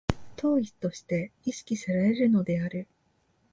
[0.35, 2.87] 当為として意識せられるのである。